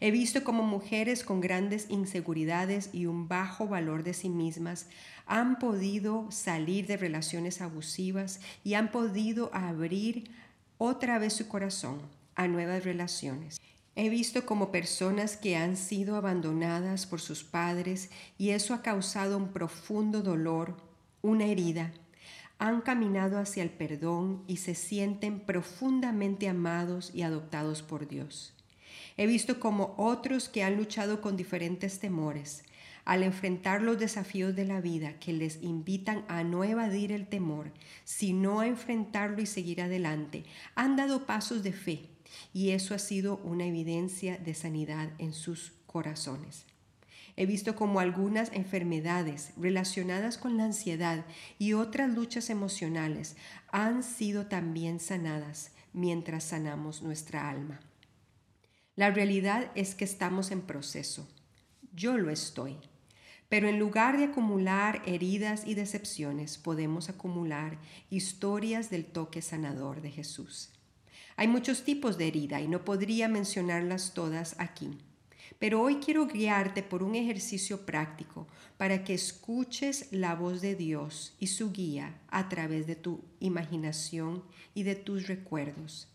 He 0.00 0.10
visto 0.10 0.42
como 0.42 0.62
mujeres 0.62 1.22
con 1.22 1.42
grandes 1.42 1.90
inseguridades 1.90 2.88
y 2.94 3.04
un 3.04 3.28
bajo 3.28 3.66
valor 3.68 4.04
de 4.04 4.14
sí 4.14 4.30
mismas 4.30 4.86
han 5.26 5.58
podido 5.58 6.30
salir 6.30 6.86
de 6.86 6.96
relaciones 6.96 7.60
abusivas 7.60 8.40
y 8.64 8.72
han 8.72 8.90
podido 8.90 9.50
abrir 9.52 10.30
otra 10.78 11.18
vez 11.18 11.34
su 11.34 11.46
corazón 11.46 12.00
a 12.36 12.48
nuevas 12.48 12.84
relaciones. 12.84 13.60
He 14.00 14.10
visto 14.10 14.46
como 14.46 14.70
personas 14.70 15.36
que 15.36 15.56
han 15.56 15.76
sido 15.76 16.14
abandonadas 16.14 17.04
por 17.04 17.20
sus 17.20 17.42
padres 17.42 18.10
y 18.38 18.50
eso 18.50 18.72
ha 18.72 18.80
causado 18.80 19.36
un 19.36 19.48
profundo 19.48 20.22
dolor, 20.22 20.76
una 21.20 21.46
herida. 21.46 21.92
Han 22.60 22.80
caminado 22.82 23.40
hacia 23.40 23.64
el 23.64 23.70
perdón 23.70 24.44
y 24.46 24.58
se 24.58 24.76
sienten 24.76 25.40
profundamente 25.40 26.48
amados 26.48 27.10
y 27.12 27.22
adoptados 27.22 27.82
por 27.82 28.06
Dios. 28.06 28.54
He 29.16 29.26
visto 29.26 29.58
como 29.58 29.96
otros 29.98 30.48
que 30.48 30.62
han 30.62 30.76
luchado 30.76 31.20
con 31.20 31.36
diferentes 31.36 31.98
temores, 31.98 32.62
al 33.04 33.24
enfrentar 33.24 33.82
los 33.82 33.98
desafíos 33.98 34.54
de 34.54 34.64
la 34.64 34.80
vida 34.80 35.14
que 35.18 35.32
les 35.32 35.60
invitan 35.60 36.24
a 36.28 36.44
no 36.44 36.62
evadir 36.62 37.10
el 37.10 37.26
temor, 37.26 37.72
sino 38.04 38.60
a 38.60 38.68
enfrentarlo 38.68 39.42
y 39.42 39.46
seguir 39.46 39.82
adelante, 39.82 40.44
han 40.76 40.94
dado 40.94 41.26
pasos 41.26 41.64
de 41.64 41.72
fe 41.72 42.08
y 42.52 42.70
eso 42.70 42.94
ha 42.94 42.98
sido 42.98 43.38
una 43.44 43.66
evidencia 43.66 44.38
de 44.38 44.54
sanidad 44.54 45.10
en 45.18 45.32
sus 45.32 45.72
corazones. 45.86 46.64
He 47.36 47.46
visto 47.46 47.76
como 47.76 48.00
algunas 48.00 48.52
enfermedades 48.52 49.52
relacionadas 49.56 50.38
con 50.38 50.56
la 50.56 50.64
ansiedad 50.64 51.24
y 51.58 51.72
otras 51.72 52.10
luchas 52.10 52.50
emocionales 52.50 53.36
han 53.70 54.02
sido 54.02 54.46
también 54.46 54.98
sanadas 54.98 55.70
mientras 55.92 56.44
sanamos 56.44 57.02
nuestra 57.02 57.48
alma. 57.48 57.80
La 58.96 59.10
realidad 59.12 59.70
es 59.76 59.94
que 59.94 60.04
estamos 60.04 60.50
en 60.50 60.62
proceso. 60.62 61.28
Yo 61.94 62.18
lo 62.18 62.30
estoy. 62.30 62.76
Pero 63.48 63.68
en 63.68 63.78
lugar 63.78 64.18
de 64.18 64.24
acumular 64.24 65.02
heridas 65.06 65.66
y 65.66 65.74
decepciones, 65.74 66.58
podemos 66.58 67.08
acumular 67.08 67.78
historias 68.10 68.90
del 68.90 69.06
toque 69.06 69.40
sanador 69.40 70.02
de 70.02 70.10
Jesús. 70.10 70.70
Hay 71.38 71.46
muchos 71.46 71.84
tipos 71.84 72.18
de 72.18 72.26
herida 72.26 72.60
y 72.60 72.66
no 72.66 72.84
podría 72.84 73.28
mencionarlas 73.28 74.12
todas 74.12 74.56
aquí. 74.58 74.98
Pero 75.60 75.80
hoy 75.80 75.98
quiero 75.98 76.26
guiarte 76.26 76.82
por 76.82 77.04
un 77.04 77.14
ejercicio 77.14 77.86
práctico 77.86 78.48
para 78.76 79.04
que 79.04 79.14
escuches 79.14 80.08
la 80.10 80.34
voz 80.34 80.60
de 80.60 80.74
Dios 80.74 81.36
y 81.38 81.46
su 81.46 81.70
guía 81.70 82.20
a 82.26 82.48
través 82.48 82.88
de 82.88 82.96
tu 82.96 83.20
imaginación 83.38 84.42
y 84.74 84.82
de 84.82 84.96
tus 84.96 85.28
recuerdos. 85.28 86.08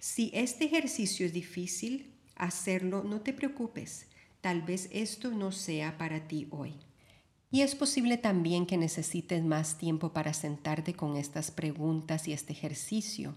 Si 0.00 0.30
este 0.32 0.64
ejercicio 0.64 1.26
es 1.26 1.34
difícil 1.34 2.10
hacerlo, 2.34 3.04
no 3.04 3.20
te 3.20 3.34
preocupes. 3.34 4.06
Tal 4.40 4.62
vez 4.62 4.88
esto 4.90 5.32
no 5.32 5.52
sea 5.52 5.98
para 5.98 6.28
ti 6.28 6.46
hoy. 6.48 6.72
Y 7.50 7.60
es 7.60 7.74
posible 7.74 8.16
también 8.16 8.64
que 8.64 8.78
necesites 8.78 9.44
más 9.44 9.76
tiempo 9.76 10.14
para 10.14 10.32
sentarte 10.32 10.94
con 10.94 11.18
estas 11.18 11.50
preguntas 11.50 12.26
y 12.26 12.32
este 12.32 12.54
ejercicio 12.54 13.36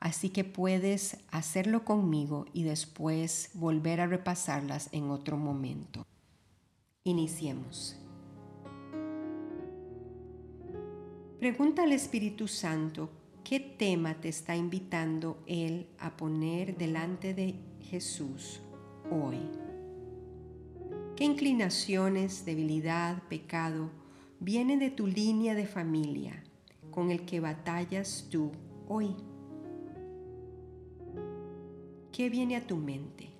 Así 0.00 0.30
que 0.30 0.44
puedes 0.44 1.18
hacerlo 1.30 1.84
conmigo 1.84 2.46
y 2.54 2.62
después 2.62 3.50
volver 3.52 4.00
a 4.00 4.06
repasarlas 4.06 4.88
en 4.92 5.10
otro 5.10 5.36
momento. 5.36 6.06
Iniciemos. 7.04 7.98
Pregunta 11.38 11.82
al 11.82 11.92
Espíritu 11.92 12.48
Santo 12.48 13.10
qué 13.44 13.60
tema 13.60 14.14
te 14.14 14.30
está 14.30 14.56
invitando 14.56 15.42
Él 15.46 15.86
a 15.98 16.16
poner 16.16 16.78
delante 16.78 17.34
de 17.34 17.56
Jesús 17.82 18.62
hoy. 19.10 19.38
¿Qué 21.14 21.24
inclinaciones, 21.24 22.46
debilidad, 22.46 23.22
pecado 23.24 23.90
vienen 24.38 24.78
de 24.78 24.90
tu 24.90 25.06
línea 25.06 25.54
de 25.54 25.66
familia 25.66 26.42
con 26.90 27.10
el 27.10 27.26
que 27.26 27.40
batallas 27.40 28.28
tú 28.30 28.50
hoy? 28.88 29.14
¿Qué 32.20 32.28
viene 32.28 32.54
a 32.54 32.66
tu 32.66 32.76
mente? 32.76 33.30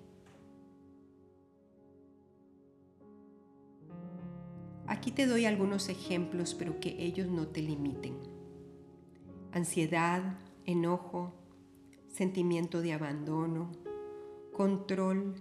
Aquí 4.87 5.11
te 5.11 5.27
doy 5.27 5.45
algunos 5.45 5.87
ejemplos, 5.87 6.55
pero 6.55 6.79
que 6.79 6.95
ellos 6.97 7.27
no 7.27 7.45
te 7.45 7.61
limiten. 7.61 8.17
Ansiedad, 9.51 10.39
enojo, 10.65 11.31
sentimiento 12.07 12.81
de 12.81 12.93
abandono, 12.93 13.71
control, 14.51 15.35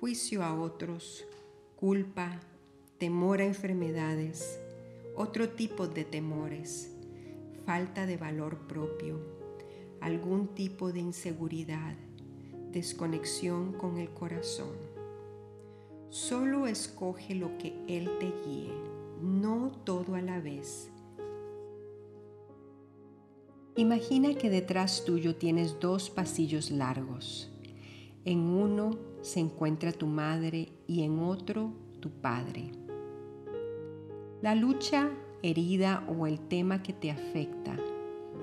juicio 0.00 0.42
a 0.42 0.60
otros, 0.60 1.24
culpa, 1.76 2.40
temor 2.98 3.42
a 3.42 3.44
enfermedades, 3.44 4.60
otro 5.14 5.50
tipo 5.50 5.86
de 5.86 6.04
temores, 6.04 6.92
falta 7.64 8.06
de 8.06 8.16
valor 8.16 8.66
propio, 8.66 9.20
algún 10.00 10.48
tipo 10.48 10.90
de 10.92 10.98
inseguridad, 10.98 11.94
desconexión 12.72 13.72
con 13.72 13.98
el 13.98 14.10
corazón. 14.10 14.76
Solo 16.08 16.66
escoge 16.66 17.34
lo 17.34 17.56
que 17.58 17.74
Él 17.88 18.10
te 18.18 18.32
guíe, 18.44 18.72
no 19.22 19.70
todo 19.84 20.14
a 20.14 20.20
la 20.20 20.40
vez. 20.40 20.90
Imagina 23.76 24.34
que 24.34 24.50
detrás 24.50 25.04
tuyo 25.06 25.36
tienes 25.36 25.80
dos 25.80 26.10
pasillos 26.10 26.70
largos. 26.70 27.50
En 28.24 28.40
uno 28.40 28.98
se 29.22 29.40
encuentra 29.40 29.92
tu 29.92 30.06
madre 30.06 30.68
y 30.86 31.02
en 31.02 31.18
otro 31.20 31.72
tu 32.00 32.10
padre. 32.10 32.72
La 34.42 34.54
lucha, 34.54 35.10
herida 35.42 36.04
o 36.06 36.26
el 36.26 36.38
tema 36.38 36.82
que 36.82 36.92
te 36.92 37.10
afecta 37.10 37.76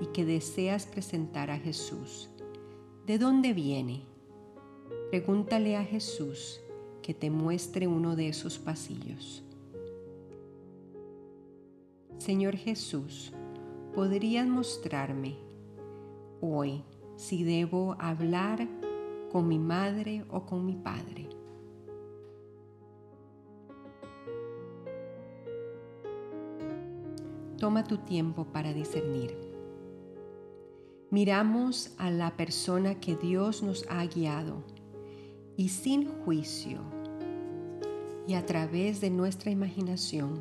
y 0.00 0.06
que 0.06 0.24
deseas 0.24 0.86
presentar 0.86 1.50
a 1.50 1.58
Jesús, 1.58 2.30
¿de 3.06 3.18
dónde 3.18 3.52
viene? 3.52 4.09
Pregúntale 5.10 5.76
a 5.76 5.84
Jesús 5.84 6.60
que 7.02 7.14
te 7.14 7.30
muestre 7.30 7.86
uno 7.86 8.14
de 8.14 8.28
esos 8.28 8.58
pasillos. 8.58 9.42
Señor 12.18 12.54
Jesús, 12.56 13.32
¿podrías 13.94 14.46
mostrarme 14.46 15.36
hoy 16.40 16.84
si 17.16 17.42
debo 17.44 17.96
hablar 17.98 18.68
con 19.32 19.48
mi 19.48 19.58
madre 19.58 20.24
o 20.30 20.46
con 20.46 20.64
mi 20.64 20.76
padre? 20.76 21.28
Toma 27.58 27.84
tu 27.84 27.98
tiempo 27.98 28.44
para 28.44 28.72
discernir. 28.72 29.36
Miramos 31.10 31.94
a 31.98 32.10
la 32.10 32.36
persona 32.36 33.00
que 33.00 33.16
Dios 33.16 33.62
nos 33.62 33.84
ha 33.90 34.06
guiado 34.06 34.62
y 35.60 35.68
sin 35.68 36.08
juicio 36.24 36.80
y 38.26 38.32
a 38.32 38.46
través 38.46 39.02
de 39.02 39.10
nuestra 39.10 39.50
imaginación 39.50 40.40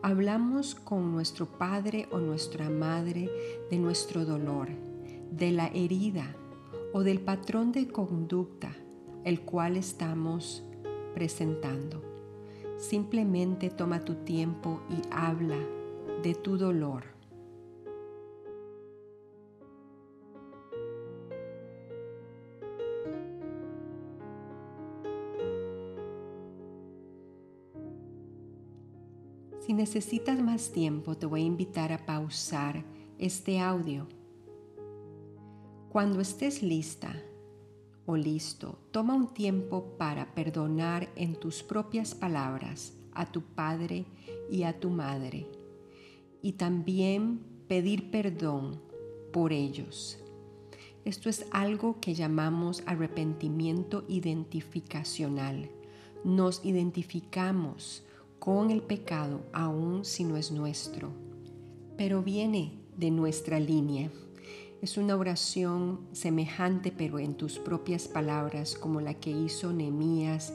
hablamos 0.00 0.74
con 0.74 1.12
nuestro 1.12 1.44
padre 1.44 2.08
o 2.10 2.18
nuestra 2.18 2.70
madre 2.70 3.30
de 3.70 3.78
nuestro 3.78 4.24
dolor, 4.24 4.70
de 5.30 5.52
la 5.52 5.66
herida 5.66 6.34
o 6.94 7.02
del 7.02 7.20
patrón 7.20 7.72
de 7.72 7.88
conducta 7.88 8.74
el 9.24 9.42
cual 9.42 9.76
estamos 9.76 10.64
presentando. 11.12 12.02
Simplemente 12.78 13.68
toma 13.68 14.00
tu 14.00 14.14
tiempo 14.14 14.80
y 14.88 15.06
habla 15.10 15.58
de 16.22 16.34
tu 16.34 16.56
dolor. 16.56 17.13
Si 29.64 29.72
necesitas 29.72 30.42
más 30.42 30.72
tiempo, 30.72 31.16
te 31.16 31.24
voy 31.24 31.40
a 31.40 31.46
invitar 31.46 31.90
a 31.90 32.04
pausar 32.04 32.84
este 33.18 33.60
audio. 33.60 34.06
Cuando 35.88 36.20
estés 36.20 36.62
lista 36.62 37.16
o 38.04 38.14
listo, 38.14 38.78
toma 38.90 39.14
un 39.14 39.32
tiempo 39.32 39.96
para 39.96 40.34
perdonar 40.34 41.08
en 41.16 41.34
tus 41.36 41.62
propias 41.62 42.14
palabras 42.14 42.92
a 43.14 43.24
tu 43.24 43.40
padre 43.40 44.04
y 44.50 44.64
a 44.64 44.78
tu 44.78 44.90
madre 44.90 45.46
y 46.42 46.52
también 46.52 47.40
pedir 47.66 48.10
perdón 48.10 48.82
por 49.32 49.50
ellos. 49.50 50.18
Esto 51.06 51.30
es 51.30 51.46
algo 51.52 52.00
que 52.02 52.14
llamamos 52.14 52.82
arrepentimiento 52.84 54.04
identificacional. 54.08 55.70
Nos 56.22 56.62
identificamos 56.66 58.04
con 58.44 58.70
el 58.70 58.82
pecado 58.82 59.40
aun 59.54 60.04
si 60.04 60.22
no 60.22 60.36
es 60.36 60.52
nuestro, 60.52 61.08
pero 61.96 62.22
viene 62.22 62.78
de 62.94 63.10
nuestra 63.10 63.58
línea. 63.58 64.10
Es 64.82 64.98
una 64.98 65.16
oración 65.16 66.00
semejante 66.12 66.92
pero 66.92 67.18
en 67.18 67.36
tus 67.36 67.58
propias 67.58 68.06
palabras 68.06 68.74
como 68.74 69.00
la 69.00 69.14
que 69.14 69.30
hizo 69.30 69.72
Nehemías 69.72 70.52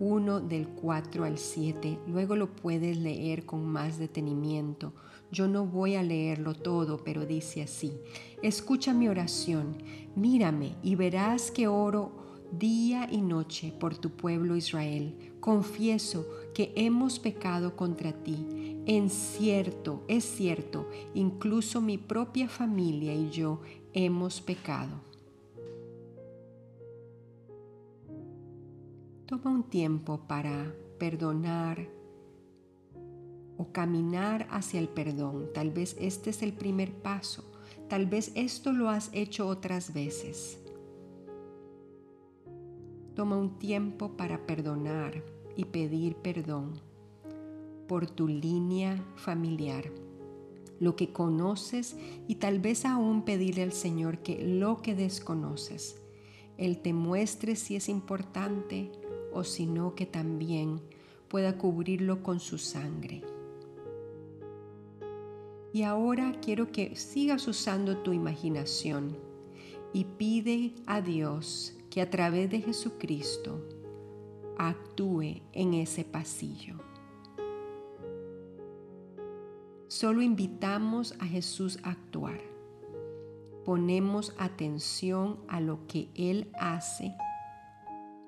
1 0.00 0.40
del 0.40 0.66
4 0.66 1.24
al 1.24 1.38
7. 1.38 2.00
Luego 2.08 2.34
lo 2.34 2.56
puedes 2.56 2.98
leer 2.98 3.46
con 3.46 3.64
más 3.64 4.00
detenimiento. 4.00 4.92
Yo 5.30 5.46
no 5.46 5.64
voy 5.64 5.94
a 5.94 6.02
leerlo 6.02 6.54
todo, 6.54 7.04
pero 7.04 7.24
dice 7.24 7.62
así, 7.62 7.92
escucha 8.42 8.92
mi 8.92 9.08
oración, 9.08 9.76
mírame 10.16 10.74
y 10.82 10.96
verás 10.96 11.52
que 11.52 11.68
oro 11.68 12.10
día 12.50 13.06
y 13.08 13.20
noche 13.20 13.72
por 13.78 13.96
tu 13.96 14.10
pueblo 14.10 14.56
Israel. 14.56 15.27
Confieso 15.48 16.26
que 16.52 16.74
hemos 16.76 17.18
pecado 17.18 17.74
contra 17.74 18.12
ti. 18.12 18.82
En 18.84 19.08
cierto, 19.08 20.04
es 20.06 20.22
cierto, 20.22 20.90
incluso 21.14 21.80
mi 21.80 21.96
propia 21.96 22.50
familia 22.50 23.14
y 23.14 23.30
yo 23.30 23.62
hemos 23.94 24.42
pecado. 24.42 25.00
Toma 29.24 29.50
un 29.50 29.62
tiempo 29.62 30.20
para 30.28 30.70
perdonar 30.98 31.88
o 33.56 33.72
caminar 33.72 34.46
hacia 34.50 34.80
el 34.80 34.90
perdón. 34.90 35.48
Tal 35.54 35.70
vez 35.70 35.96
este 35.98 36.28
es 36.28 36.42
el 36.42 36.52
primer 36.52 36.92
paso. 36.92 37.42
Tal 37.88 38.04
vez 38.04 38.32
esto 38.34 38.74
lo 38.74 38.90
has 38.90 39.08
hecho 39.14 39.48
otras 39.48 39.94
veces. 39.94 40.60
Toma 43.14 43.38
un 43.38 43.58
tiempo 43.58 44.10
para 44.10 44.46
perdonar 44.46 45.37
y 45.58 45.64
pedir 45.64 46.14
perdón 46.14 46.80
por 47.88 48.08
tu 48.08 48.28
línea 48.28 49.04
familiar, 49.16 49.90
lo 50.78 50.94
que 50.94 51.12
conoces 51.12 51.96
y 52.28 52.36
tal 52.36 52.60
vez 52.60 52.84
aún 52.84 53.22
pedirle 53.24 53.64
al 53.64 53.72
Señor 53.72 54.18
que 54.18 54.40
lo 54.40 54.80
que 54.82 54.94
desconoces, 54.94 56.00
Él 56.58 56.78
te 56.78 56.92
muestre 56.92 57.56
si 57.56 57.74
es 57.74 57.88
importante 57.88 58.92
o 59.32 59.42
si 59.42 59.66
no 59.66 59.96
que 59.96 60.06
también 60.06 60.80
pueda 61.26 61.58
cubrirlo 61.58 62.22
con 62.22 62.38
su 62.38 62.56
sangre. 62.58 63.22
Y 65.72 65.82
ahora 65.82 66.38
quiero 66.40 66.70
que 66.70 66.94
sigas 66.94 67.48
usando 67.48 67.98
tu 67.98 68.12
imaginación 68.12 69.16
y 69.92 70.04
pide 70.04 70.76
a 70.86 71.00
Dios 71.00 71.74
que 71.90 72.00
a 72.00 72.10
través 72.10 72.48
de 72.48 72.60
Jesucristo 72.60 73.77
actúe 74.58 75.42
en 75.52 75.74
ese 75.74 76.04
pasillo. 76.04 76.76
Solo 79.88 80.20
invitamos 80.20 81.14
a 81.18 81.24
Jesús 81.24 81.78
a 81.82 81.92
actuar. 81.92 82.40
Ponemos 83.64 84.34
atención 84.38 85.38
a 85.48 85.60
lo 85.60 85.86
que 85.86 86.10
Él 86.14 86.50
hace, 86.58 87.14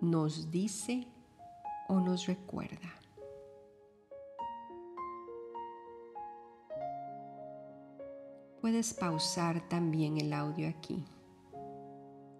nos 0.01 0.51
dice 0.51 1.07
o 1.89 2.01
nos 2.01 2.27
recuerda. 2.27 2.95
Puedes 8.61 8.93
pausar 8.93 9.67
también 9.69 10.19
el 10.19 10.33
audio 10.33 10.69
aquí. 10.69 11.05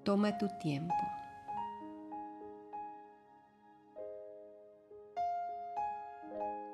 Toma 0.05 0.37
tu 0.37 0.49
tiempo. 0.59 0.95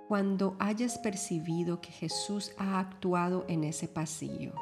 Cuando 0.09 0.55
hayas 0.61 0.99
percibido 0.99 1.81
que 1.81 1.91
Jesús 1.91 2.53
ha 2.59 2.79
actuado 2.79 3.45
en 3.49 3.65
ese 3.65 3.89
pasillo, 3.89 4.53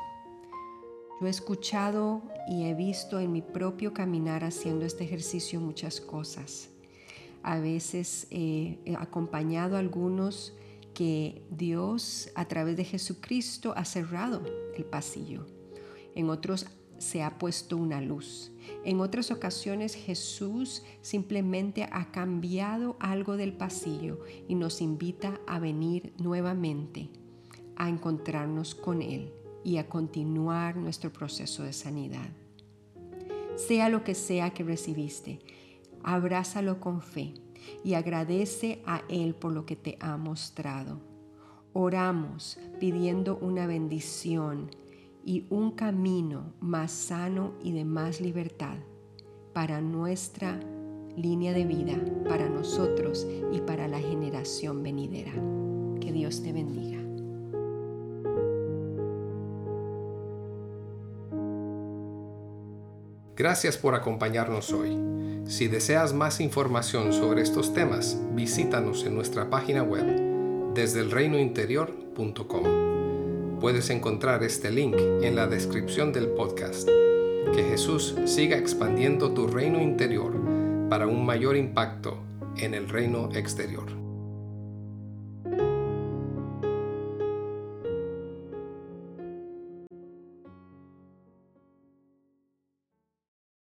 yo 1.20 1.26
he 1.26 1.30
escuchado 1.30 2.22
y 2.48 2.64
he 2.64 2.74
visto 2.74 3.20
en 3.20 3.30
mi 3.30 3.42
propio 3.42 3.92
caminar 3.92 4.42
haciendo 4.42 4.86
este 4.86 5.04
ejercicio 5.04 5.60
muchas 5.60 6.00
cosas. 6.00 6.70
A 7.42 7.58
veces 7.58 8.26
he 8.30 8.78
acompañado 8.98 9.76
a 9.76 9.80
algunos 9.80 10.54
que 10.94 11.42
Dios 11.50 12.30
a 12.34 12.46
través 12.46 12.78
de 12.78 12.84
Jesucristo 12.84 13.74
ha 13.76 13.84
cerrado 13.84 14.42
el 14.74 14.84
pasillo. 14.86 15.46
En 16.14 16.30
otros 16.30 16.66
se 16.98 17.22
ha 17.22 17.38
puesto 17.38 17.76
una 17.76 18.00
luz. 18.00 18.52
En 18.84 19.00
otras 19.00 19.30
ocasiones 19.30 19.94
Jesús 19.94 20.82
simplemente 21.02 21.88
ha 21.90 22.10
cambiado 22.10 22.96
algo 23.00 23.36
del 23.36 23.52
pasillo 23.52 24.20
y 24.48 24.54
nos 24.54 24.80
invita 24.80 25.40
a 25.46 25.58
venir 25.58 26.12
nuevamente 26.18 27.10
a 27.76 27.88
encontrarnos 27.88 28.74
con 28.74 29.02
Él 29.02 29.32
y 29.64 29.78
a 29.78 29.88
continuar 29.88 30.76
nuestro 30.76 31.12
proceso 31.12 31.62
de 31.62 31.72
sanidad. 31.72 32.28
Sea 33.56 33.88
lo 33.88 34.04
que 34.04 34.14
sea 34.14 34.50
que 34.50 34.64
recibiste, 34.64 35.40
abrázalo 36.02 36.80
con 36.80 37.00
fe 37.00 37.34
y 37.82 37.94
agradece 37.94 38.82
a 38.86 39.02
Él 39.08 39.34
por 39.34 39.52
lo 39.52 39.64
que 39.64 39.76
te 39.76 39.96
ha 40.00 40.16
mostrado. 40.16 41.00
oramos 41.76 42.58
pidiendo 42.78 43.36
una 43.38 43.66
bendición 43.66 44.70
y 45.24 45.46
un 45.50 45.70
camino 45.70 46.52
más 46.60 46.92
sano 46.92 47.54
y 47.62 47.72
de 47.72 47.84
más 47.84 48.20
libertad 48.20 48.76
para 49.52 49.80
nuestra 49.80 50.60
línea 51.16 51.52
de 51.52 51.64
vida, 51.64 51.94
para 52.28 52.48
nosotros 52.48 53.26
y 53.52 53.60
para 53.60 53.88
la 53.88 54.00
generación 54.00 54.82
venidera. 54.82 55.32
Que 56.00 56.12
Dios 56.12 56.42
te 56.42 56.52
bendiga. 56.52 57.00
Gracias 63.36 63.78
por 63.78 63.94
acompañarnos 63.94 64.72
hoy. 64.72 64.96
Si 65.46 65.68
deseas 65.68 66.12
más 66.14 66.40
información 66.40 67.12
sobre 67.12 67.42
estos 67.42 67.74
temas, 67.74 68.20
visítanos 68.34 69.04
en 69.04 69.14
nuestra 69.14 69.50
página 69.50 69.82
web 69.82 70.72
desde. 70.74 71.04
Puedes 73.64 73.88
encontrar 73.88 74.44
este 74.44 74.70
link 74.70 74.94
en 75.22 75.36
la 75.36 75.46
descripción 75.46 76.12
del 76.12 76.28
podcast. 76.28 76.86
Que 76.86 77.64
Jesús 77.70 78.14
siga 78.26 78.58
expandiendo 78.58 79.32
tu 79.32 79.46
reino 79.46 79.80
interior 79.80 80.34
para 80.90 81.06
un 81.06 81.24
mayor 81.24 81.56
impacto 81.56 82.18
en 82.58 82.74
el 82.74 82.90
reino 82.90 83.30
exterior. 83.32 84.03